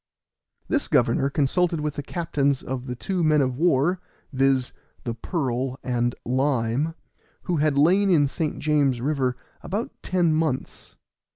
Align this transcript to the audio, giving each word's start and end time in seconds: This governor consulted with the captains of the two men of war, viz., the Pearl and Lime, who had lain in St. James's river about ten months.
This 0.67 0.87
governor 0.87 1.29
consulted 1.29 1.79
with 1.79 1.93
the 1.93 2.01
captains 2.01 2.63
of 2.63 2.87
the 2.87 2.95
two 2.95 3.23
men 3.23 3.39
of 3.39 3.55
war, 3.55 3.99
viz., 4.33 4.73
the 5.03 5.13
Pearl 5.13 5.77
and 5.83 6.15
Lime, 6.25 6.95
who 7.43 7.57
had 7.57 7.77
lain 7.77 8.09
in 8.09 8.27
St. 8.27 8.57
James's 8.57 8.99
river 8.99 9.37
about 9.61 9.91
ten 10.01 10.33
months. 10.33 10.95